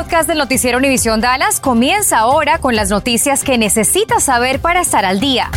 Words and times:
podcast 0.00 0.26
del 0.26 0.38
noticiero 0.38 0.78
Univisión 0.78 1.20
Dallas 1.20 1.60
comienza 1.60 2.20
ahora 2.20 2.56
con 2.56 2.74
las 2.74 2.88
noticias 2.88 3.44
que 3.44 3.58
necesitas 3.58 4.24
saber 4.24 4.58
para 4.58 4.80
estar 4.80 5.04
al 5.04 5.20
día. 5.20 5.50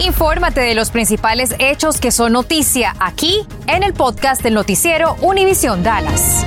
Infórmate 0.00 0.60
de 0.60 0.74
los 0.74 0.90
principales 0.90 1.54
hechos 1.60 2.00
que 2.00 2.10
son 2.10 2.32
noticia 2.32 2.96
aquí 2.98 3.46
en 3.68 3.84
el 3.84 3.92
podcast 3.92 4.42
del 4.42 4.54
noticiero 4.54 5.16
Univisión 5.20 5.84
Dallas. 5.84 6.44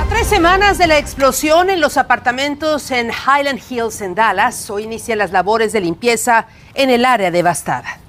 A 0.00 0.08
tres 0.08 0.26
semanas 0.26 0.78
de 0.78 0.86
la 0.86 0.96
explosión 0.96 1.68
en 1.68 1.82
los 1.82 1.98
apartamentos 1.98 2.90
en 2.90 3.10
Highland 3.10 3.60
Hills 3.68 4.00
en 4.00 4.14
Dallas, 4.14 4.70
hoy 4.70 4.84
inician 4.84 5.18
las 5.18 5.32
labores 5.32 5.74
de 5.74 5.82
limpieza 5.82 6.46
en 6.72 6.88
el 6.88 7.04
área 7.04 7.30
devastada. 7.30 8.01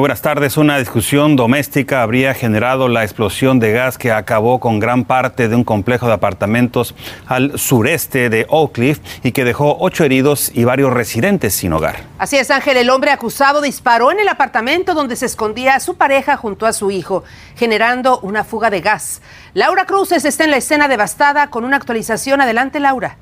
Buenas 0.00 0.22
tardes. 0.22 0.56
Una 0.56 0.78
discusión 0.78 1.36
doméstica 1.36 2.02
habría 2.02 2.32
generado 2.32 2.88
la 2.88 3.04
explosión 3.04 3.60
de 3.60 3.72
gas 3.72 3.98
que 3.98 4.10
acabó 4.10 4.58
con 4.58 4.80
gran 4.80 5.04
parte 5.04 5.46
de 5.46 5.54
un 5.54 5.62
complejo 5.62 6.06
de 6.06 6.14
apartamentos 6.14 6.94
al 7.26 7.58
sureste 7.58 8.30
de 8.30 8.46
Oak 8.48 8.72
Cliff 8.72 8.98
y 9.22 9.32
que 9.32 9.44
dejó 9.44 9.76
ocho 9.78 10.04
heridos 10.04 10.52
y 10.54 10.64
varios 10.64 10.94
residentes 10.94 11.52
sin 11.52 11.74
hogar. 11.74 11.96
Así 12.16 12.38
es, 12.38 12.50
Ángel. 12.50 12.78
El 12.78 12.88
hombre 12.88 13.10
acusado 13.10 13.60
disparó 13.60 14.10
en 14.10 14.20
el 14.20 14.28
apartamento 14.28 14.94
donde 14.94 15.16
se 15.16 15.26
escondía 15.26 15.78
su 15.80 15.98
pareja 15.98 16.38
junto 16.38 16.64
a 16.64 16.72
su 16.72 16.90
hijo, 16.90 17.22
generando 17.54 18.20
una 18.20 18.42
fuga 18.42 18.70
de 18.70 18.80
gas. 18.80 19.20
Laura 19.52 19.84
Cruces 19.84 20.24
está 20.24 20.44
en 20.44 20.52
la 20.52 20.56
escena 20.56 20.88
devastada 20.88 21.48
con 21.50 21.62
una 21.62 21.76
actualización. 21.76 22.40
Adelante, 22.40 22.80
Laura. 22.80 23.18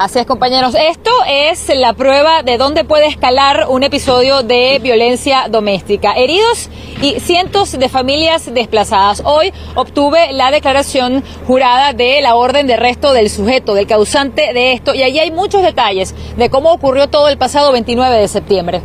Así 0.00 0.18
es, 0.18 0.24
compañeros. 0.24 0.74
Esto 0.74 1.10
es 1.28 1.68
la 1.76 1.92
prueba 1.92 2.42
de 2.42 2.56
dónde 2.56 2.84
puede 2.84 3.06
escalar 3.06 3.66
un 3.68 3.82
episodio 3.82 4.42
de 4.42 4.78
violencia 4.82 5.48
doméstica. 5.50 6.14
Heridos 6.14 6.70
y 7.02 7.20
cientos 7.20 7.72
de 7.72 7.86
familias 7.90 8.50
desplazadas. 8.54 9.20
Hoy 9.26 9.52
obtuve 9.74 10.32
la 10.32 10.52
declaración 10.52 11.22
jurada 11.46 11.92
de 11.92 12.22
la 12.22 12.36
orden 12.36 12.66
de 12.66 12.74
arresto 12.74 13.12
del 13.12 13.28
sujeto, 13.28 13.74
del 13.74 13.86
causante 13.86 14.54
de 14.54 14.72
esto. 14.72 14.94
Y 14.94 15.02
allí 15.02 15.18
hay 15.18 15.32
muchos 15.32 15.62
detalles 15.62 16.14
de 16.38 16.48
cómo 16.48 16.72
ocurrió 16.72 17.10
todo 17.10 17.28
el 17.28 17.36
pasado 17.36 17.70
29 17.70 18.16
de 18.16 18.28
septiembre. 18.28 18.80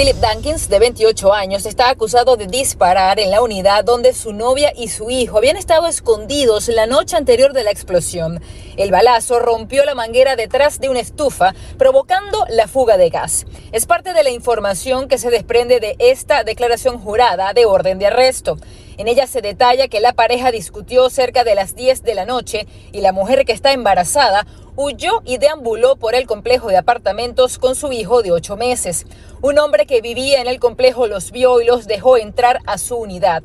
Philip 0.00 0.16
Dankins, 0.16 0.70
de 0.70 0.78
28 0.78 1.34
años, 1.34 1.66
está 1.66 1.90
acusado 1.90 2.38
de 2.38 2.46
disparar 2.46 3.20
en 3.20 3.30
la 3.30 3.42
unidad 3.42 3.84
donde 3.84 4.14
su 4.14 4.32
novia 4.32 4.72
y 4.74 4.88
su 4.88 5.10
hijo 5.10 5.36
habían 5.36 5.58
estado 5.58 5.86
escondidos 5.86 6.68
la 6.68 6.86
noche 6.86 7.18
anterior 7.18 7.52
de 7.52 7.64
la 7.64 7.70
explosión. 7.70 8.40
El 8.78 8.90
balazo 8.90 9.40
rompió 9.40 9.84
la 9.84 9.94
manguera 9.94 10.36
detrás 10.36 10.80
de 10.80 10.88
una 10.88 11.00
estufa, 11.00 11.54
provocando 11.76 12.46
la 12.48 12.66
fuga 12.66 12.96
de 12.96 13.10
gas. 13.10 13.44
Es 13.72 13.84
parte 13.84 14.14
de 14.14 14.22
la 14.22 14.30
información 14.30 15.06
que 15.06 15.18
se 15.18 15.28
desprende 15.28 15.80
de 15.80 15.96
esta 15.98 16.44
declaración 16.44 16.98
jurada 16.98 17.52
de 17.52 17.66
orden 17.66 17.98
de 17.98 18.06
arresto. 18.06 18.56
En 18.96 19.06
ella 19.06 19.26
se 19.26 19.42
detalla 19.42 19.88
que 19.88 20.00
la 20.00 20.14
pareja 20.14 20.50
discutió 20.50 21.10
cerca 21.10 21.44
de 21.44 21.54
las 21.54 21.74
10 21.74 22.04
de 22.04 22.14
la 22.14 22.24
noche 22.24 22.66
y 22.92 23.02
la 23.02 23.12
mujer 23.12 23.44
que 23.44 23.52
está 23.52 23.72
embarazada 23.72 24.46
huyó 24.80 25.20
y 25.26 25.36
deambuló 25.36 25.96
por 25.96 26.14
el 26.14 26.26
complejo 26.26 26.68
de 26.68 26.78
apartamentos 26.78 27.58
con 27.58 27.74
su 27.74 27.92
hijo 27.92 28.22
de 28.22 28.32
ocho 28.32 28.56
meses. 28.56 29.04
Un 29.42 29.58
hombre 29.58 29.84
que 29.84 30.00
vivía 30.00 30.40
en 30.40 30.46
el 30.46 30.58
complejo 30.58 31.06
los 31.06 31.32
vio 31.32 31.60
y 31.60 31.66
los 31.66 31.86
dejó 31.86 32.16
entrar 32.16 32.60
a 32.64 32.78
su 32.78 32.96
unidad. 32.96 33.42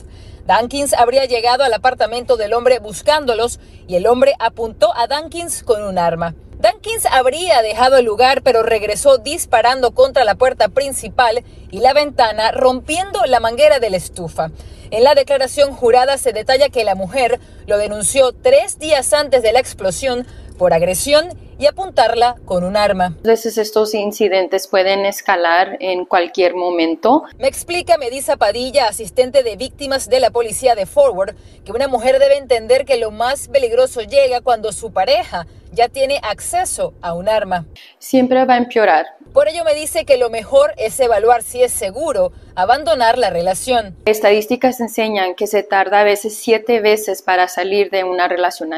Dankins 0.48 0.94
habría 0.94 1.26
llegado 1.26 1.66
al 1.66 1.74
apartamento 1.74 2.38
del 2.38 2.54
hombre 2.54 2.80
buscándolos 2.80 3.60
y 3.86 3.96
el 3.96 4.08
hombre 4.08 4.34
apuntó 4.40 4.96
a 4.96 5.08
Dankins 5.08 5.64
con 5.64 5.84
un 5.84 5.98
arma. 5.98 6.36
Dankins 6.58 7.06
habría 7.06 7.62
dejado 7.62 7.98
el 7.98 8.06
lugar 8.06 8.42
pero 8.42 8.64
regresó 8.64 9.18
disparando 9.18 9.92
contra 9.92 10.24
la 10.24 10.36
puerta 10.36 10.70
principal 10.70 11.44
y 11.70 11.80
la 11.80 11.92
ventana 11.92 12.52
rompiendo 12.54 13.26
la 13.26 13.42
manguera 13.42 13.80
de 13.80 13.90
la 13.90 13.98
estufa. 13.98 14.52
En 14.92 15.04
la 15.04 15.16
declaración 15.16 15.74
jurada 15.74 16.18
se 16.18 16.32
detalla 16.32 16.70
que 16.70 16.86
la 16.86 16.96
mujer 16.96 17.42
lo 17.66 17.78
denunció 17.78 18.32
tres 18.32 18.80
días 18.80 19.12
antes 19.12 19.42
de 19.44 19.52
la 19.52 19.60
explosión 19.60 20.26
por 20.58 20.74
agresión 20.74 21.30
y 21.58 21.68
apuntarla 21.68 22.36
con 22.46 22.64
un 22.64 22.76
arma. 22.76 23.16
A 23.24 23.28
veces 23.28 23.58
estos 23.58 23.94
incidentes 23.94 24.68
pueden 24.68 25.06
escalar 25.06 25.78
en 25.80 26.06
cualquier 26.06 26.56
momento. 26.56 27.24
Me 27.40 27.48
explica 27.48 27.98
Medisa 27.98 28.38
Padilla, 28.38 28.88
asistente 28.88 29.44
de 29.44 29.56
víctimas 29.56 30.10
de 30.10 30.20
la 30.20 30.32
policía 30.32 30.76
de 30.76 30.86
Forward, 30.86 31.36
que 31.64 31.72
una 31.72 31.88
mujer 31.88 32.20
debe 32.20 32.38
entender 32.38 32.86
que 32.86 32.98
lo 32.98 33.12
más 33.12 33.48
peligroso 33.48 34.02
llega 34.02 34.42
cuando 34.42 34.72
su 34.72 34.92
pareja 34.92 35.48
ya 35.72 35.90
tiene 35.90 36.20
acceso 36.24 36.94
a 37.02 37.14
un 37.14 37.30
arma. 37.30 37.66
Siempre 38.00 38.46
va 38.46 38.56
a 38.56 38.58
empeorar. 38.58 39.06
Por 39.36 39.50
ello 39.50 39.66
me 39.66 39.76
dice 39.76 40.06
que 40.06 40.16
lo 40.16 40.30
mejor 40.30 40.74
es 40.78 40.98
evaluar 40.98 41.44
si 41.44 41.62
es 41.62 41.74
seguro 41.74 42.32
abandonar 42.56 43.18
la 43.18 43.30
relación. 43.30 43.98
Estadísticas 44.06 44.80
enseñan 44.80 45.36
que 45.36 45.46
se 45.46 45.62
tarda 45.62 46.00
a 46.00 46.04
veces 46.06 46.38
siete 46.38 46.80
veces 46.80 47.22
para 47.22 47.50
salir 47.50 47.90
de 47.90 48.06
una 48.06 48.30
relación 48.30 48.72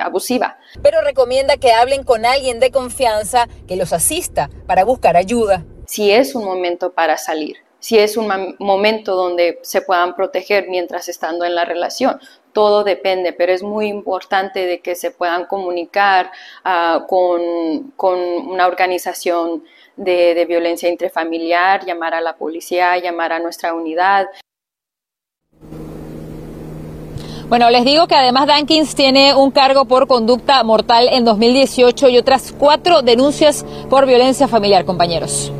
abusiva. 0.00 0.56
Pero 0.82 1.02
recomienda 1.02 1.58
que 1.58 1.72
hablen 1.72 2.04
con 2.04 2.24
alguien 2.24 2.58
de 2.58 2.70
confianza 2.70 3.48
que 3.68 3.76
los 3.76 3.92
asista 3.92 4.48
para 4.66 4.82
buscar 4.84 5.14
ayuda. 5.14 5.66
Si 5.86 6.10
es 6.10 6.34
un 6.34 6.46
momento 6.46 6.94
para 6.94 7.18
salir, 7.18 7.58
si 7.78 7.98
es 7.98 8.16
un 8.16 8.56
momento 8.58 9.14
donde 9.14 9.58
se 9.60 9.82
puedan 9.82 10.16
proteger 10.16 10.68
mientras 10.70 11.10
estando 11.10 11.44
en 11.44 11.54
la 11.54 11.66
relación, 11.66 12.18
todo 12.56 12.84
depende, 12.84 13.34
pero 13.34 13.52
es 13.52 13.62
muy 13.62 13.86
importante 13.88 14.64
de 14.64 14.80
que 14.80 14.94
se 14.94 15.10
puedan 15.10 15.44
comunicar 15.44 16.32
ah, 16.64 17.04
con, 17.06 17.42
una 18.48 18.66
organización 18.66 19.62
de, 19.94 20.42
violencia 20.48 20.88
intrafamiliar, 20.88 21.84
llamar 21.84 22.14
a 22.14 22.22
la 22.22 22.34
policía, 22.34 22.96
llamar 22.96 23.34
a 23.34 23.40
nuestra 23.40 23.74
unidad. 23.74 24.28
Bueno, 27.50 27.68
les 27.68 27.84
digo 27.84 28.06
que 28.06 28.14
además 28.14 28.46
Dankins 28.46 28.94
tiene 28.94 29.34
un 29.34 29.50
cargo 29.50 29.84
por 29.84 30.06
conducta 30.06 30.64
mortal 30.64 31.10
en 31.12 31.26
2018 31.26 32.08
y 32.08 32.16
otras 32.16 32.54
cuatro 32.58 33.02
denuncias 33.02 33.66
por 33.90 34.06
violencia 34.06 34.48
familiar, 34.48 34.86
compañeros. 34.86 35.52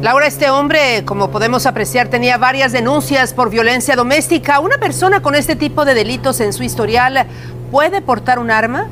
Laura, 0.00 0.28
este 0.28 0.48
hombre, 0.48 1.04
como 1.04 1.32
podemos 1.32 1.66
apreciar, 1.66 2.06
tenía 2.06 2.38
varias 2.38 2.70
denuncias 2.70 3.34
por 3.34 3.50
violencia 3.50 3.96
doméstica. 3.96 4.60
¿Una 4.60 4.78
persona 4.78 5.22
con 5.22 5.34
este 5.34 5.56
tipo 5.56 5.84
de 5.84 5.94
delitos 5.94 6.38
en 6.38 6.52
su 6.52 6.62
historial 6.62 7.26
puede 7.72 8.00
portar 8.00 8.38
un 8.38 8.52
arma? 8.52 8.86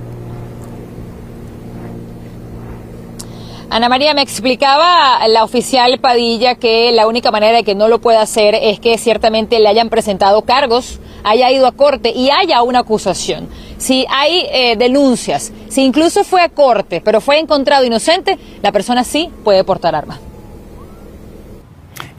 Ana 3.71 3.89
María, 3.89 4.15
me 4.15 4.23
explicaba 4.23 5.29
la 5.29 5.45
oficial 5.45 6.01
Padilla 6.01 6.57
que 6.57 6.91
la 6.91 7.07
única 7.07 7.31
manera 7.31 7.59
de 7.59 7.63
que 7.63 7.77
no 7.77 7.87
lo 7.87 8.01
pueda 8.01 8.21
hacer 8.21 8.57
es 8.57 8.81
que 8.81 8.99
ciertamente 8.99 9.61
le 9.61 9.69
hayan 9.69 9.91
presentado 9.91 10.43
cargos, 10.43 10.99
haya 11.23 11.53
ido 11.53 11.69
a 11.69 11.73
corte 11.73 12.11
y 12.11 12.31
haya 12.31 12.63
una 12.63 12.81
acusación. 12.81 13.49
Si 13.79 14.07
hay 14.11 14.49
eh, 14.51 14.77
denuncias, 14.77 15.53
si 15.69 15.85
incluso 15.85 16.25
fue 16.25 16.43
a 16.43 16.49
corte, 16.49 17.01
pero 17.01 17.21
fue 17.21 17.39
encontrado 17.39 17.85
inocente, 17.85 18.39
la 18.61 18.73
persona 18.73 19.05
sí 19.05 19.31
puede 19.45 19.63
portar 19.63 19.95
arma. 19.95 20.19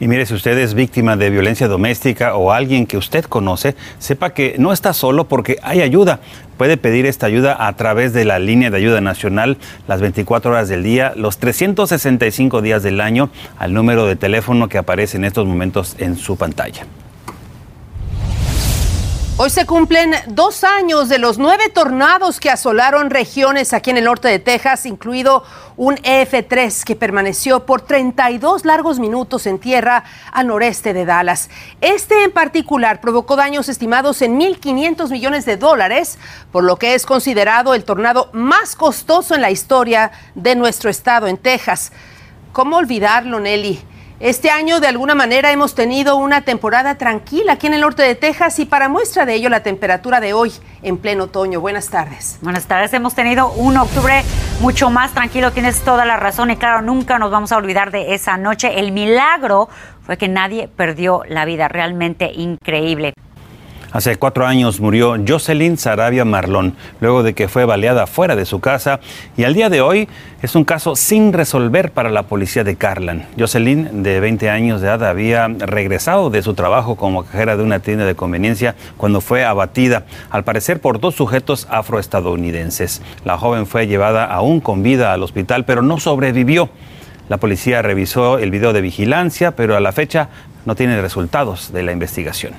Y 0.00 0.06
mire, 0.06 0.26
si 0.26 0.34
usted 0.34 0.56
es 0.58 0.74
víctima 0.74 1.16
de 1.16 1.28
violencia 1.30 1.66
doméstica 1.66 2.36
o 2.36 2.52
alguien 2.52 2.86
que 2.86 2.96
usted 2.96 3.24
conoce, 3.24 3.74
sepa 3.98 4.30
que 4.30 4.54
no 4.58 4.72
está 4.72 4.92
solo 4.92 5.28
porque 5.28 5.58
hay 5.62 5.80
ayuda. 5.80 6.20
Puede 6.56 6.76
pedir 6.76 7.04
esta 7.06 7.26
ayuda 7.26 7.66
a 7.66 7.72
través 7.74 8.12
de 8.12 8.24
la 8.24 8.38
línea 8.38 8.70
de 8.70 8.76
ayuda 8.76 9.00
nacional 9.00 9.56
las 9.88 10.00
24 10.00 10.52
horas 10.52 10.68
del 10.68 10.84
día, 10.84 11.12
los 11.16 11.38
365 11.38 12.62
días 12.62 12.82
del 12.82 13.00
año, 13.00 13.30
al 13.58 13.74
número 13.74 14.06
de 14.06 14.16
teléfono 14.16 14.68
que 14.68 14.78
aparece 14.78 15.16
en 15.16 15.24
estos 15.24 15.46
momentos 15.46 15.96
en 15.98 16.16
su 16.16 16.36
pantalla. 16.36 16.86
Hoy 19.40 19.50
se 19.50 19.66
cumplen 19.66 20.16
dos 20.26 20.64
años 20.64 21.08
de 21.08 21.20
los 21.20 21.38
nueve 21.38 21.68
tornados 21.68 22.40
que 22.40 22.50
asolaron 22.50 23.08
regiones 23.08 23.72
aquí 23.72 23.90
en 23.90 23.98
el 23.98 24.06
norte 24.06 24.26
de 24.26 24.40
Texas, 24.40 24.84
incluido 24.84 25.44
un 25.76 25.94
EF3 25.98 26.82
que 26.82 26.96
permaneció 26.96 27.64
por 27.64 27.82
32 27.82 28.64
largos 28.64 28.98
minutos 28.98 29.46
en 29.46 29.60
tierra 29.60 30.02
al 30.32 30.48
noreste 30.48 30.92
de 30.92 31.04
Dallas. 31.04 31.50
Este 31.80 32.24
en 32.24 32.32
particular 32.32 33.00
provocó 33.00 33.36
daños 33.36 33.68
estimados 33.68 34.22
en 34.22 34.40
1.500 34.40 35.08
millones 35.08 35.44
de 35.44 35.56
dólares, 35.56 36.18
por 36.50 36.64
lo 36.64 36.74
que 36.74 36.94
es 36.94 37.06
considerado 37.06 37.74
el 37.74 37.84
tornado 37.84 38.30
más 38.32 38.74
costoso 38.74 39.36
en 39.36 39.42
la 39.42 39.52
historia 39.52 40.10
de 40.34 40.56
nuestro 40.56 40.90
estado 40.90 41.28
en 41.28 41.36
Texas. 41.36 41.92
¿Cómo 42.52 42.76
olvidarlo, 42.76 43.38
Nelly? 43.38 43.84
Este 44.20 44.50
año 44.50 44.80
de 44.80 44.88
alguna 44.88 45.14
manera 45.14 45.52
hemos 45.52 45.76
tenido 45.76 46.16
una 46.16 46.40
temporada 46.40 46.96
tranquila 46.96 47.52
aquí 47.52 47.68
en 47.68 47.74
el 47.74 47.82
norte 47.82 48.02
de 48.02 48.16
Texas 48.16 48.58
y 48.58 48.64
para 48.64 48.88
muestra 48.88 49.24
de 49.26 49.34
ello 49.34 49.48
la 49.48 49.62
temperatura 49.62 50.18
de 50.18 50.32
hoy 50.32 50.52
en 50.82 50.98
pleno 50.98 51.24
otoño. 51.24 51.60
Buenas 51.60 51.88
tardes. 51.88 52.36
Buenas 52.42 52.66
tardes. 52.66 52.92
Hemos 52.94 53.14
tenido 53.14 53.52
un 53.52 53.76
octubre 53.76 54.24
mucho 54.60 54.90
más 54.90 55.12
tranquilo, 55.12 55.52
tienes 55.52 55.82
toda 55.82 56.04
la 56.04 56.16
razón 56.16 56.50
y 56.50 56.56
claro, 56.56 56.82
nunca 56.82 57.20
nos 57.20 57.30
vamos 57.30 57.52
a 57.52 57.58
olvidar 57.58 57.92
de 57.92 58.12
esa 58.14 58.36
noche. 58.36 58.80
El 58.80 58.90
milagro 58.90 59.68
fue 60.02 60.16
que 60.16 60.26
nadie 60.26 60.66
perdió 60.66 61.22
la 61.28 61.44
vida, 61.44 61.68
realmente 61.68 62.32
increíble. 62.34 63.14
Hace 63.90 64.16
cuatro 64.16 64.46
años 64.46 64.80
murió 64.80 65.16
Jocelyn 65.26 65.78
Sarabia 65.78 66.26
Marlón, 66.26 66.76
luego 67.00 67.22
de 67.22 67.32
que 67.32 67.48
fue 67.48 67.64
baleada 67.64 68.06
fuera 68.06 68.36
de 68.36 68.44
su 68.44 68.60
casa 68.60 69.00
y 69.34 69.44
al 69.44 69.54
día 69.54 69.70
de 69.70 69.80
hoy 69.80 70.10
es 70.42 70.54
un 70.54 70.64
caso 70.64 70.94
sin 70.94 71.32
resolver 71.32 71.90
para 71.90 72.10
la 72.10 72.24
policía 72.24 72.64
de 72.64 72.76
Carlan. 72.76 73.26
Jocelyn, 73.38 74.02
de 74.02 74.20
20 74.20 74.50
años 74.50 74.82
de 74.82 74.88
edad, 74.88 75.04
había 75.04 75.48
regresado 75.48 76.28
de 76.28 76.42
su 76.42 76.52
trabajo 76.52 76.96
como 76.96 77.24
cajera 77.24 77.56
de 77.56 77.62
una 77.62 77.80
tienda 77.80 78.04
de 78.04 78.14
conveniencia 78.14 78.74
cuando 78.98 79.22
fue 79.22 79.46
abatida, 79.46 80.04
al 80.28 80.44
parecer 80.44 80.82
por 80.82 81.00
dos 81.00 81.14
sujetos 81.14 81.66
afroestadounidenses. 81.70 83.00
La 83.24 83.38
joven 83.38 83.66
fue 83.66 83.86
llevada 83.86 84.26
aún 84.26 84.60
con 84.60 84.82
vida 84.82 85.14
al 85.14 85.22
hospital, 85.22 85.64
pero 85.64 85.80
no 85.80 85.98
sobrevivió. 85.98 86.68
La 87.30 87.38
policía 87.38 87.80
revisó 87.80 88.38
el 88.38 88.50
video 88.50 88.74
de 88.74 88.82
vigilancia, 88.82 89.56
pero 89.56 89.76
a 89.76 89.80
la 89.80 89.92
fecha 89.92 90.28
no 90.66 90.74
tiene 90.74 91.00
resultados 91.00 91.72
de 91.72 91.82
la 91.84 91.92
investigación. 91.92 92.52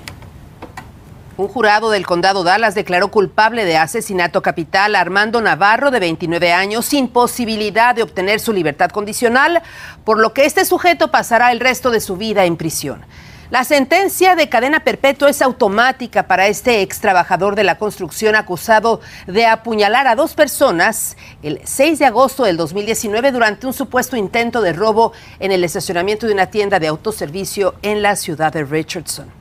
Un 1.40 1.48
jurado 1.48 1.90
del 1.90 2.06
condado 2.06 2.44
Dallas 2.44 2.76
declaró 2.76 3.12
culpable 3.12 3.64
de 3.64 3.78
asesinato 3.78 4.42
capital 4.42 4.94
a 4.94 5.00
Armando 5.00 5.40
Navarro, 5.40 5.90
de 5.90 6.02
29 6.02 6.52
años, 6.52 6.86
sin 6.86 7.08
posibilidad 7.08 7.96
de 7.96 8.04
obtener 8.04 8.42
su 8.42 8.52
libertad 8.52 8.90
condicional, 8.90 9.62
por 10.04 10.20
lo 10.20 10.34
que 10.34 10.44
este 10.44 10.66
sujeto 10.66 11.12
pasará 11.12 11.54
el 11.54 11.62
resto 11.62 11.92
de 11.92 12.02
su 12.02 12.18
vida 12.18 12.44
en 12.44 12.58
prisión. 12.58 13.06
La 13.52 13.64
sentencia 13.64 14.36
de 14.36 14.50
cadena 14.50 14.82
perpetua 14.82 15.30
es 15.30 15.42
automática 15.42 16.28
para 16.28 16.48
este 16.48 16.82
ex 16.82 17.00
trabajador 17.00 17.56
de 17.56 17.64
la 17.64 17.78
construcción 17.78 18.36
acusado 18.36 19.00
de 19.26 19.46
apuñalar 19.46 20.08
a 20.08 20.16
dos 20.16 20.34
personas 20.34 21.16
el 21.42 21.62
6 21.64 22.00
de 22.00 22.06
agosto 22.06 22.44
del 22.44 22.58
2019 22.58 23.32
durante 23.32 23.66
un 23.66 23.72
supuesto 23.72 24.18
intento 24.18 24.62
de 24.62 24.74
robo 24.74 25.14
en 25.40 25.54
el 25.54 25.64
estacionamiento 25.64 26.28
de 26.28 26.34
una 26.34 26.48
tienda 26.48 26.80
de 26.80 26.88
autoservicio 26.88 27.76
en 27.82 28.02
la 28.02 28.18
ciudad 28.18 28.52
de 28.52 28.66
Richardson. 28.66 29.39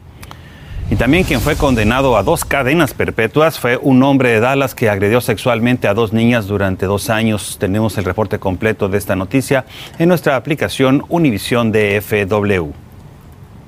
Y 0.91 0.97
también 0.97 1.25
quien 1.25 1.43
fue 1.43 1.55
condenado 1.55 2.17
a 2.17 2.23
dos 2.23 2.47
cadenas 2.47 2.95
perpetuas 2.95 3.59
fue 3.59 3.77
un 3.77 4.03
hombre 4.03 4.31
de 4.31 4.41
Dallas 4.41 4.75
que 4.75 4.89
agredió 4.89 5.21
sexualmente 5.21 5.87
a 5.87 5.93
dos 5.93 6.15
niñas 6.15 6.47
durante 6.47 6.87
dos 6.87 7.11
años. 7.11 7.59
Tenemos 7.61 7.99
el 7.99 8.07
reporte 8.07 8.39
completo 8.39 8.89
de 8.89 8.97
esta 8.97 9.15
noticia 9.15 9.67
en 9.99 10.09
nuestra 10.09 10.37
aplicación 10.37 11.05
Univisión 11.11 11.73
DFW. 11.73 12.88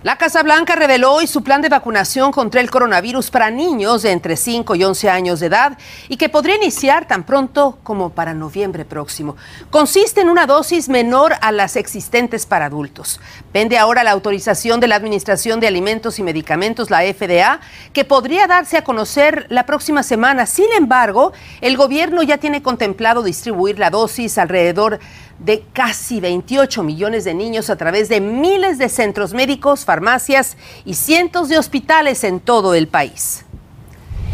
La 0.03 0.17
Casa 0.17 0.43
Blanca 0.43 0.77
reveló 0.77 1.13
hoy 1.13 1.27
su 1.27 1.43
plan 1.43 1.61
de 1.61 1.69
vacunación 1.69 2.33
contra 2.33 2.63
el 2.63 2.71
coronavirus 2.71 3.31
para 3.31 3.51
niños 3.51 4.01
de 4.01 4.13
entre 4.13 4.39
5 4.39 4.75
y 4.75 4.83
11 4.83 5.11
años 5.11 5.41
de 5.41 5.49
edad 5.49 5.77
y 6.09 6.17
que 6.17 6.31
podría 6.31 6.57
iniciar 6.57 7.07
tan 7.07 7.25
pronto 7.25 7.79
como 7.83 8.09
para 8.09 8.33
noviembre 8.33 8.87
próximo. 8.87 9.37
Consiste 9.69 10.23
en 10.23 10.31
una 10.31 10.47
dosis 10.47 10.89
menor 10.89 11.35
a 11.43 11.53
las 11.53 11.77
existentes 11.77 12.47
para 12.47 12.65
adultos. 12.65 13.21
Pende 13.53 13.77
ahora 13.77 14.03
la 14.03 14.13
autorización 14.13 14.81
de 14.81 14.89
la 14.89 14.97
Administración 14.97 15.61
de 15.61 15.67
Alimentos 15.67 16.19
y 16.19 16.23
Medicamentos, 16.23 16.89
la 16.89 17.03
FDA, 17.03 17.61
que 17.93 18.07
podría 18.07 18.47
darse 18.47 18.79
a 18.79 18.85
conocer 18.85 19.45
la 19.51 19.67
próxima 19.67 20.03
semana. 20.03 20.47
Sin 20.47 20.73
embargo, 20.79 21.35
el 21.61 21.77
gobierno 21.77 22.23
ya 22.23 22.39
tiene 22.39 22.63
contemplado 22.63 23.23
distribuir 23.23 23.79
la 23.79 23.91
dosis 23.91 24.39
alrededor 24.39 24.99
de 25.41 25.65
casi 25.73 26.21
28 26.21 26.83
millones 26.83 27.25
de 27.25 27.35
niños 27.35 27.71
a 27.71 27.77
través 27.77 28.09
de 28.09 28.21
miles 28.21 28.79
de 28.79 28.89
centros 28.89 29.33
médicos, 29.33 29.85
farmacias 29.85 30.57
y 30.85 30.95
cientos 30.95 31.49
de 31.49 31.59
hospitales 31.59 32.25
en 32.25 32.41
todo 32.41 32.75
el 32.75 32.89
país. 32.89 33.45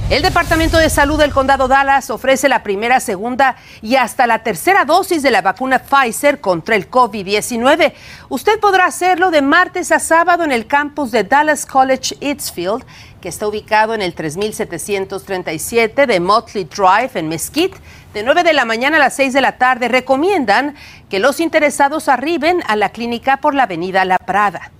El 0.08 0.23
Departamento 0.23 0.79
de 0.79 0.88
Salud 0.88 1.19
del 1.19 1.32
Condado 1.32 1.67
Dallas 1.67 2.11
ofrece 2.11 2.49
la 2.49 2.62
primera, 2.62 3.00
segunda 3.00 3.56
y 3.82 3.97
hasta 3.97 4.29
la 4.29 4.44
tercera 4.44 4.85
dosis 4.85 5.20
de 5.20 5.32
la 5.32 5.43
vacuna 5.43 5.81
Pfizer 5.81 6.41
contra 6.41 6.76
el 6.76 6.88
COVID-19. 6.88 7.93
Usted 8.29 8.61
podrá 8.61 8.87
hacerlo 8.87 9.32
de 9.32 9.43
martes 9.43 9.91
a 9.91 9.99
sábado 9.99 10.44
en 10.44 10.53
el 10.53 10.69
campus 10.69 11.11
de 11.11 11.25
Dallas 11.25 11.67
College 11.67 12.17
Eatsfield, 12.20 12.85
que 13.20 13.29
está 13.29 13.49
ubicado 13.49 13.94
en 13.94 14.03
el 14.03 14.14
3737 14.14 16.06
de 16.06 16.20
Motley 16.20 16.64
Drive 16.64 17.11
en 17.14 17.26
Mesquite, 17.26 17.76
de 18.14 18.23
9 18.23 18.44
de 18.44 18.53
la 18.53 18.64
mañana 18.64 18.99
a 18.99 19.00
las 19.00 19.17
6 19.17 19.32
de 19.32 19.41
la 19.41 19.58
tarde. 19.58 19.88
Recomiendan 19.88 20.76
que 21.11 21.19
los 21.19 21.41
interesados 21.41 22.08
arriben 22.08 22.62
a 22.69 22.76
la 22.76 22.91
clínica 22.91 23.38
por 23.38 23.56
la 23.56 23.64
avenida 23.64 24.05
La 24.05 24.19
Prada. 24.19 24.70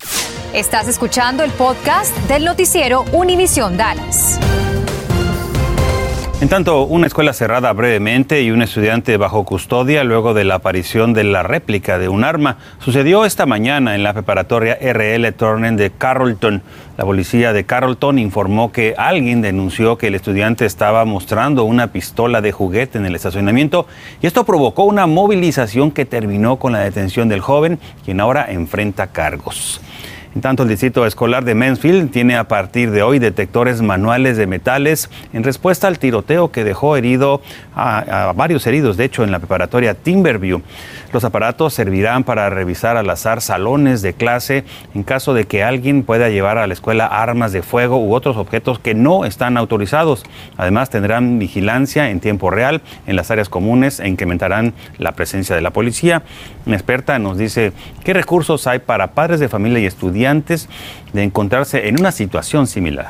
Estás 0.53 0.87
escuchando 0.87 1.43
el 1.43 1.51
podcast 1.51 2.15
del 2.29 2.45
noticiero 2.45 3.03
Univisión 3.11 3.75
Dallas. 3.75 4.39
En 6.39 6.49
tanto, 6.49 6.83
una 6.83 7.07
escuela 7.07 7.33
cerrada 7.33 7.73
brevemente 7.73 8.43
y 8.43 8.51
un 8.51 8.61
estudiante 8.61 9.17
bajo 9.17 9.43
custodia 9.43 10.03
luego 10.03 10.35
de 10.35 10.43
la 10.43 10.55
aparición 10.55 11.13
de 11.13 11.23
la 11.23 11.41
réplica 11.41 11.97
de 11.97 12.09
un 12.09 12.23
arma 12.23 12.59
sucedió 12.77 13.25
esta 13.25 13.47
mañana 13.47 13.95
en 13.95 14.03
la 14.03 14.13
preparatoria 14.13 14.77
RL 14.79 15.33
Turner 15.33 15.73
de 15.73 15.89
Carrollton. 15.89 16.61
La 16.95 17.05
policía 17.05 17.53
de 17.53 17.65
Carrollton 17.65 18.19
informó 18.19 18.71
que 18.71 18.93
alguien 18.99 19.41
denunció 19.41 19.97
que 19.97 20.07
el 20.07 20.15
estudiante 20.15 20.67
estaba 20.67 21.05
mostrando 21.05 21.63
una 21.63 21.87
pistola 21.87 22.39
de 22.39 22.51
juguete 22.51 22.99
en 22.99 23.07
el 23.07 23.15
estacionamiento 23.15 23.87
y 24.21 24.27
esto 24.27 24.45
provocó 24.45 24.83
una 24.83 25.07
movilización 25.07 25.89
que 25.89 26.05
terminó 26.05 26.57
con 26.57 26.71
la 26.71 26.81
detención 26.81 27.29
del 27.29 27.41
joven, 27.41 27.79
quien 28.05 28.19
ahora 28.19 28.45
enfrenta 28.47 29.07
cargos. 29.07 29.81
En 30.37 30.41
tanto, 30.41 30.61
el 30.61 30.69
Distrito 30.69 31.03
Escolar 31.07 31.45
de 31.45 31.55
Mansfield 31.55 32.11
tiene 32.11 32.37
a 32.37 32.47
partir 32.47 32.91
de 32.91 33.01
hoy 33.01 33.17
detectores 33.17 33.81
manuales 33.81 34.37
de 34.37 34.45
metales 34.45 35.09
en 35.33 35.43
respuesta 35.43 35.87
al 35.87 35.97
tiroteo 35.97 36.51
que 36.51 36.63
dejó 36.63 36.95
herido 36.95 37.41
a, 37.73 38.27
a, 38.29 38.33
varios 38.33 38.67
heridos, 38.67 38.97
de 38.97 39.05
hecho, 39.05 39.23
en 39.23 39.31
la 39.31 39.39
preparatoria 39.39 39.95
Timberview. 39.95 40.61
Los 41.11 41.23
aparatos 41.23 41.73
servirán 41.73 42.23
para 42.23 42.51
revisar 42.51 42.97
al 42.97 43.09
azar 43.09 43.41
salones 43.41 44.03
de 44.03 44.13
clase 44.13 44.63
en 44.93 45.01
caso 45.01 45.33
de 45.33 45.45
que 45.45 45.63
alguien 45.63 46.03
pueda 46.03 46.29
llevar 46.29 46.59
a 46.59 46.67
la 46.67 46.73
escuela 46.73 47.07
armas 47.07 47.51
de 47.51 47.63
fuego 47.63 47.97
u 47.97 48.13
otros 48.13 48.37
objetos 48.37 48.77
que 48.77 48.93
no 48.93 49.25
están 49.25 49.57
autorizados. 49.57 50.23
Además, 50.55 50.91
tendrán 50.91 51.39
vigilancia 51.39 52.11
en 52.11 52.19
tiempo 52.19 52.51
real 52.51 52.83
en 53.07 53.15
las 53.15 53.31
áreas 53.31 53.49
comunes 53.49 53.99
e 53.99 54.07
incrementarán 54.07 54.75
la 54.99 55.13
presencia 55.13 55.55
de 55.55 55.63
la 55.63 55.71
policía. 55.71 56.21
Una 56.67 56.75
experta 56.75 57.17
nos 57.17 57.39
dice 57.39 57.71
qué 58.03 58.13
recursos 58.13 58.67
hay 58.67 58.77
para 58.77 59.13
padres 59.13 59.39
de 59.39 59.49
familia 59.49 59.79
y 59.79 59.87
estudiantes 59.87 60.26
de 61.13 61.23
encontrarse 61.23 61.87
en 61.87 61.99
una 61.99 62.11
situación 62.11 62.67
similar. 62.67 63.07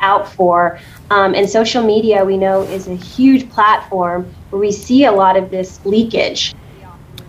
out 0.00 0.26
for. 0.26 0.78
Um, 1.10 1.34
and 1.34 1.48
social 1.48 1.84
media, 1.84 2.24
we 2.24 2.36
know, 2.36 2.62
is 2.62 2.88
a 2.88 2.94
huge 2.94 3.48
platform 3.50 4.26
where 4.50 4.60
we 4.60 4.72
see 4.72 5.04
a 5.04 5.12
lot 5.12 5.36
of 5.36 5.50
this 5.50 5.80
leakage. 5.84 6.54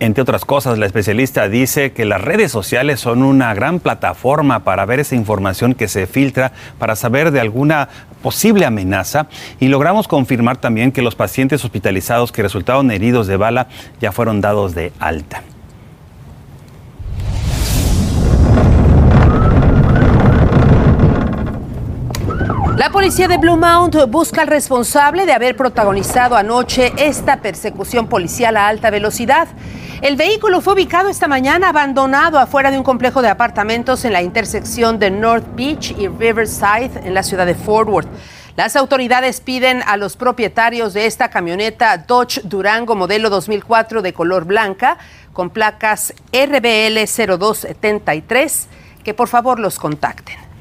Entre 0.00 0.20
otras 0.20 0.44
cosas, 0.44 0.78
la 0.78 0.86
especialista 0.86 1.48
dice 1.48 1.92
que 1.92 2.04
las 2.04 2.20
redes 2.20 2.50
sociales 2.50 2.98
son 2.98 3.22
una 3.22 3.54
gran 3.54 3.78
plataforma 3.78 4.64
para 4.64 4.84
ver 4.84 4.98
esa 4.98 5.14
información 5.14 5.74
que 5.74 5.86
se 5.86 6.08
filtra, 6.08 6.52
para 6.78 6.96
saber 6.96 7.30
de 7.30 7.40
alguna 7.40 7.88
posible 8.20 8.66
amenaza 8.66 9.28
y 9.60 9.68
logramos 9.68 10.08
confirmar 10.08 10.56
también 10.56 10.90
que 10.90 11.02
los 11.02 11.14
pacientes 11.14 11.64
hospitalizados 11.64 12.32
que 12.32 12.42
resultaron 12.42 12.90
heridos 12.90 13.28
de 13.28 13.36
bala 13.36 13.68
ya 14.00 14.10
fueron 14.10 14.40
dados 14.40 14.74
de 14.74 14.92
alta. 14.98 15.44
Policía 23.02 23.26
de 23.26 23.36
Blue 23.36 23.56
Mount 23.56 23.96
busca 24.06 24.42
al 24.42 24.46
responsable 24.46 25.26
de 25.26 25.32
haber 25.32 25.56
protagonizado 25.56 26.36
anoche 26.36 26.92
esta 26.96 27.38
persecución 27.38 28.06
policial 28.06 28.56
a 28.56 28.68
alta 28.68 28.90
velocidad. 28.90 29.48
El 30.02 30.14
vehículo 30.14 30.60
fue 30.60 30.74
ubicado 30.74 31.08
esta 31.08 31.26
mañana 31.26 31.70
abandonado 31.70 32.38
afuera 32.38 32.70
de 32.70 32.78
un 32.78 32.84
complejo 32.84 33.20
de 33.20 33.28
apartamentos 33.28 34.04
en 34.04 34.12
la 34.12 34.22
intersección 34.22 35.00
de 35.00 35.10
North 35.10 35.44
Beach 35.56 35.90
y 35.98 36.06
Riverside 36.06 36.92
en 37.02 37.12
la 37.12 37.24
ciudad 37.24 37.44
de 37.44 37.56
Fort 37.56 37.88
Worth. 37.88 38.08
Las 38.54 38.76
autoridades 38.76 39.40
piden 39.40 39.82
a 39.84 39.96
los 39.96 40.16
propietarios 40.16 40.94
de 40.94 41.06
esta 41.06 41.28
camioneta 41.28 41.98
Dodge 41.98 42.42
Durango 42.44 42.94
modelo 42.94 43.30
2004 43.30 44.00
de 44.02 44.12
color 44.12 44.44
blanca 44.44 44.96
con 45.32 45.50
placas 45.50 46.14
RBL 46.32 47.04
0273 47.04 48.68
que 49.02 49.12
por 49.12 49.26
favor 49.26 49.58
los 49.58 49.80
contacten. 49.80 50.51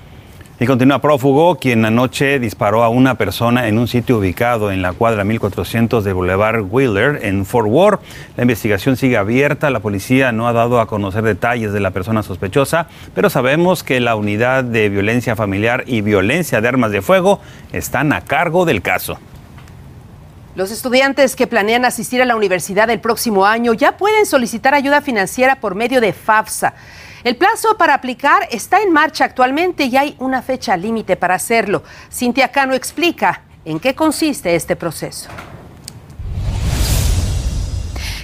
Y 0.62 0.68
continúa 0.68 1.02
prófugo, 1.02 1.56
quien 1.56 1.84
anoche 1.86 2.38
disparó 2.38 2.84
a 2.84 2.90
una 2.90 3.16
persona 3.16 3.68
en 3.68 3.80
un 3.80 3.88
sitio 3.88 4.20
ubicado 4.20 4.72
en 4.72 4.84
la 4.84 4.94
cuadra 4.94 5.24
1400 5.24 6.04
de 6.04 6.14
Boulevard 6.14 6.62
Wheeler 6.70 7.26
en 7.26 7.48
Fort 7.48 7.68
Worth. 7.68 8.02
La 8.38 8.44
investigación 8.44 8.96
sigue 8.96 9.18
abierta. 9.18 9.72
La 9.72 9.80
policía 9.80 10.32
no 10.32 10.48
ha 10.48 10.54
dado 10.54 10.80
a 10.80 10.86
conocer 10.86 11.24
detalles 11.24 11.74
de 11.74 11.80
la 11.80 11.90
persona 11.90 12.22
sospechosa, 12.22 12.86
pero 13.16 13.32
sabemos 13.32 13.84
que 13.84 14.00
la 14.00 14.16
unidad 14.16 14.64
de 14.64 14.90
violencia 14.90 15.36
familiar 15.36 15.84
y 15.88 16.02
violencia 16.02 16.62
de 16.62 16.68
armas 16.68 16.92
de 16.92 17.02
fuego 17.02 17.40
están 17.74 18.14
a 18.14 18.22
cargo 18.22 18.64
del 18.64 18.84
caso. 18.84 19.18
Los 20.54 20.70
estudiantes 20.70 21.36
que 21.36 21.48
planean 21.48 21.86
asistir 21.86 22.22
a 22.22 22.26
la 22.26 22.36
universidad 22.36 22.88
el 22.92 23.00
próximo 23.00 23.48
año 23.48 23.74
ya 23.74 23.98
pueden 23.98 24.28
solicitar 24.28 24.76
ayuda 24.76 25.02
financiera 25.02 25.56
por 25.56 25.74
medio 25.74 26.02
de 26.02 26.14
FAFSA. 26.14 26.76
El 27.24 27.36
plazo 27.36 27.78
para 27.78 27.94
aplicar 27.94 28.48
está 28.50 28.82
en 28.82 28.92
marcha 28.92 29.26
actualmente 29.26 29.86
y 29.86 29.96
hay 29.96 30.16
una 30.18 30.42
fecha 30.42 30.76
límite 30.76 31.16
para 31.16 31.36
hacerlo. 31.36 31.84
Cintia 32.12 32.48
Cano 32.48 32.74
explica 32.74 33.44
en 33.64 33.80
qué 33.80 33.94
consiste 33.94 34.56
este 34.56 34.76
proceso. 34.76 35.30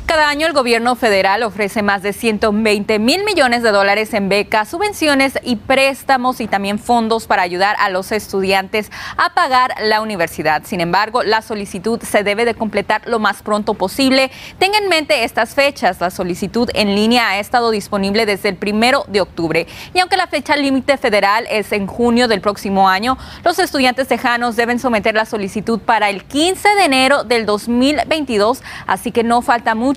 Cada 0.07 0.29
año 0.29 0.47
el 0.47 0.53
gobierno 0.53 0.95
federal 0.95 1.43
ofrece 1.43 1.81
más 1.81 2.01
de 2.01 2.13
120 2.13 2.97
mil 2.97 3.25
millones 3.25 3.61
de 3.61 3.71
dólares 3.71 4.13
en 4.13 4.29
becas, 4.29 4.69
subvenciones 4.69 5.37
y 5.43 5.57
préstamos 5.57 6.39
y 6.39 6.47
también 6.47 6.79
fondos 6.79 7.27
para 7.27 7.41
ayudar 7.41 7.75
a 7.77 7.89
los 7.89 8.13
estudiantes 8.13 8.89
a 9.17 9.33
pagar 9.33 9.75
la 9.81 9.99
universidad. 9.99 10.63
Sin 10.63 10.79
embargo, 10.79 11.23
la 11.23 11.41
solicitud 11.41 12.01
se 12.01 12.23
debe 12.23 12.45
de 12.45 12.55
completar 12.55 13.01
lo 13.05 13.19
más 13.19 13.41
pronto 13.41 13.73
posible. 13.73 14.31
Tenga 14.59 14.77
en 14.77 14.87
mente 14.87 15.25
estas 15.25 15.53
fechas. 15.53 15.99
La 15.99 16.09
solicitud 16.09 16.69
en 16.73 16.95
línea 16.95 17.31
ha 17.31 17.39
estado 17.39 17.69
disponible 17.69 18.25
desde 18.25 18.47
el 18.47 18.55
primero 18.55 19.03
de 19.09 19.19
octubre. 19.19 19.67
Y 19.93 19.99
aunque 19.99 20.15
la 20.15 20.27
fecha 20.27 20.55
límite 20.55 20.95
federal 20.95 21.45
es 21.49 21.73
en 21.73 21.85
junio 21.85 22.29
del 22.29 22.39
próximo 22.39 22.87
año, 22.87 23.17
los 23.43 23.59
estudiantes 23.59 24.07
tejanos 24.07 24.55
deben 24.55 24.79
someter 24.79 25.15
la 25.15 25.25
solicitud 25.25 25.81
para 25.81 26.09
el 26.09 26.23
15 26.23 26.75
de 26.75 26.85
enero 26.85 27.25
del 27.25 27.45
2022, 27.45 28.63
así 28.87 29.11
que 29.11 29.25
no 29.25 29.41
falta 29.41 29.75
mucho 29.75 29.96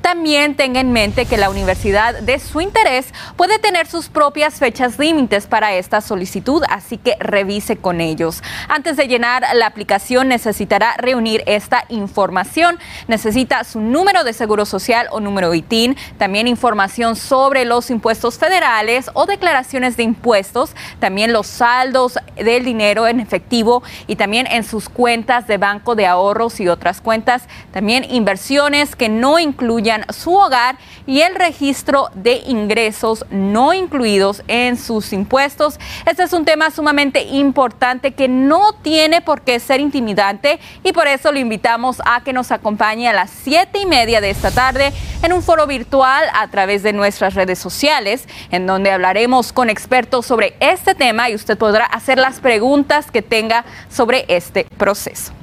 también 0.00 0.54
tenga 0.54 0.80
en 0.80 0.92
mente 0.92 1.26
que 1.26 1.36
la 1.36 1.50
universidad 1.50 2.14
de 2.20 2.38
su 2.38 2.60
interés 2.60 3.12
puede 3.36 3.58
tener 3.58 3.86
sus 3.86 4.08
propias 4.08 4.54
fechas 4.54 4.98
límites 4.98 5.46
para 5.46 5.74
esta 5.74 6.00
solicitud, 6.00 6.62
así 6.68 6.98
que 6.98 7.16
revise 7.18 7.76
con 7.76 8.00
ellos. 8.00 8.42
Antes 8.68 8.96
de 8.96 9.08
llenar 9.08 9.44
la 9.54 9.66
aplicación 9.66 10.28
necesitará 10.28 10.94
reunir 10.98 11.42
esta 11.46 11.84
información. 11.88 12.78
Necesita 13.08 13.64
su 13.64 13.80
número 13.80 14.22
de 14.22 14.32
seguro 14.32 14.64
social 14.64 15.08
o 15.10 15.20
número 15.20 15.52
ITIN, 15.52 15.96
también 16.16 16.46
información 16.46 17.16
sobre 17.16 17.64
los 17.64 17.90
impuestos 17.90 18.38
federales 18.38 19.10
o 19.14 19.26
declaraciones 19.26 19.96
de 19.96 20.04
impuestos, 20.04 20.70
también 21.00 21.32
los 21.32 21.48
saldos 21.48 22.18
del 22.36 22.64
dinero 22.64 23.08
en 23.08 23.18
efectivo 23.18 23.82
y 24.06 24.16
también 24.16 24.46
en 24.46 24.62
sus 24.62 24.88
cuentas 24.88 25.46
de 25.48 25.58
banco 25.58 25.96
de 25.96 26.06
ahorros 26.06 26.60
y 26.60 26.68
otras 26.68 27.00
cuentas, 27.00 27.42
también 27.72 28.04
inversiones 28.04 28.94
que 28.94 29.08
no 29.08 29.39
incluyan 29.40 30.04
su 30.12 30.34
hogar 30.34 30.76
y 31.06 31.22
el 31.22 31.34
registro 31.34 32.10
de 32.14 32.42
ingresos 32.46 33.24
no 33.30 33.74
incluidos 33.74 34.42
en 34.48 34.76
sus 34.76 35.12
impuestos. 35.12 35.78
Este 36.06 36.22
es 36.22 36.32
un 36.32 36.44
tema 36.44 36.70
sumamente 36.70 37.22
importante 37.22 38.12
que 38.12 38.28
no 38.28 38.74
tiene 38.74 39.20
por 39.20 39.42
qué 39.42 39.58
ser 39.60 39.80
intimidante 39.80 40.60
y 40.82 40.92
por 40.92 41.08
eso 41.08 41.32
lo 41.32 41.38
invitamos 41.38 42.00
a 42.04 42.22
que 42.22 42.32
nos 42.32 42.50
acompañe 42.50 43.08
a 43.08 43.12
las 43.12 43.30
siete 43.30 43.80
y 43.80 43.86
media 43.86 44.20
de 44.20 44.30
esta 44.30 44.50
tarde 44.50 44.92
en 45.22 45.32
un 45.32 45.42
foro 45.42 45.66
virtual 45.66 46.24
a 46.34 46.48
través 46.48 46.82
de 46.82 46.92
nuestras 46.92 47.34
redes 47.34 47.58
sociales, 47.58 48.26
en 48.50 48.66
donde 48.66 48.90
hablaremos 48.90 49.52
con 49.52 49.70
expertos 49.70 50.26
sobre 50.26 50.54
este 50.60 50.94
tema 50.94 51.30
y 51.30 51.34
usted 51.34 51.58
podrá 51.58 51.84
hacer 51.84 52.18
las 52.18 52.40
preguntas 52.40 53.10
que 53.10 53.22
tenga 53.22 53.64
sobre 53.88 54.24
este 54.28 54.64
proceso. 54.76 55.39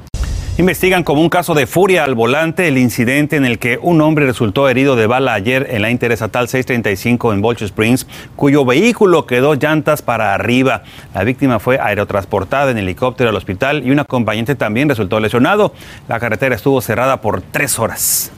Investigan 0.59 1.03
como 1.03 1.21
un 1.21 1.29
caso 1.29 1.53
de 1.53 1.67
furia 1.67 2.03
al 2.03 2.15
volante 2.15 2.67
el 2.67 2.79
incidente 2.79 3.35
en 3.35 3.45
el 3.45 3.59
que 3.59 3.77
un 3.79 4.01
hombre 4.01 4.25
resultó 4.25 4.67
herido 4.67 4.95
de 4.95 5.05
bala 5.05 5.35
ayer 5.35 5.67
en 5.69 5.83
la 5.83 5.91
Interestatal 5.91 6.47
635 6.47 7.31
en 7.31 7.41
Bolch 7.41 7.61
Springs, 7.61 8.07
cuyo 8.35 8.65
vehículo 8.65 9.27
quedó 9.27 9.53
llantas 9.53 10.01
para 10.01 10.33
arriba. 10.33 10.81
La 11.13 11.23
víctima 11.23 11.59
fue 11.59 11.77
aerotransportada 11.79 12.71
en 12.71 12.79
helicóptero 12.79 13.29
al 13.29 13.35
hospital 13.35 13.85
y 13.85 13.91
un 13.91 13.99
acompañante 13.99 14.55
también 14.55 14.89
resultó 14.89 15.19
lesionado. 15.19 15.75
La 16.07 16.19
carretera 16.19 16.55
estuvo 16.55 16.81
cerrada 16.81 17.21
por 17.21 17.43
tres 17.43 17.77
horas. 17.77 18.31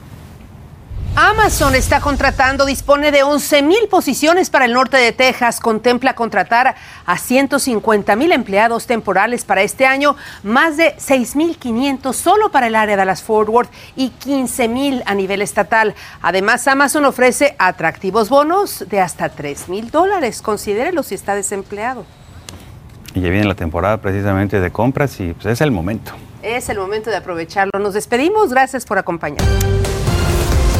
Amazon 1.15 1.75
está 1.75 1.99
contratando, 1.99 2.65
dispone 2.65 3.11
de 3.11 3.23
11 3.23 3.61
mil 3.63 3.87
posiciones 3.89 4.49
para 4.49 4.65
el 4.65 4.73
norte 4.73 4.97
de 4.97 5.11
Texas, 5.11 5.59
contempla 5.59 6.13
contratar 6.13 6.75
a 7.05 7.17
150 7.17 8.15
mil 8.15 8.31
empleados 8.31 8.85
temporales 8.85 9.43
para 9.43 9.61
este 9.61 9.85
año, 9.85 10.15
más 10.43 10.77
de 10.77 10.95
6 10.97 11.35
mil 11.35 11.57
500 11.57 12.15
solo 12.15 12.51
para 12.51 12.67
el 12.67 12.75
área 12.75 12.95
de 12.95 13.05
las 13.05 13.21
Fort 13.21 13.49
Worth 13.49 13.69
y 13.95 14.09
15 14.09 14.67
mil 14.69 15.03
a 15.05 15.13
nivel 15.13 15.41
estatal. 15.41 15.93
Además, 16.21 16.67
Amazon 16.67 17.05
ofrece 17.05 17.55
atractivos 17.59 18.29
bonos 18.29 18.85
de 18.87 19.01
hasta 19.01 19.29
3 19.29 19.67
mil 19.67 19.91
dólares. 19.91 20.41
Considérelo 20.41 21.03
si 21.03 21.15
está 21.15 21.35
desempleado. 21.35 22.05
Y 23.13 23.21
ya 23.21 23.29
viene 23.29 23.45
la 23.45 23.55
temporada 23.55 23.97
precisamente 23.97 24.61
de 24.61 24.71
compras 24.71 25.19
y 25.19 25.33
pues 25.33 25.47
es 25.47 25.61
el 25.61 25.71
momento. 25.71 26.13
Es 26.43 26.69
el 26.69 26.77
momento 26.77 27.09
de 27.09 27.17
aprovecharlo. 27.17 27.71
Nos 27.79 27.95
despedimos. 27.95 28.51
Gracias 28.51 28.85
por 28.85 28.97
acompañarnos. 28.97 29.88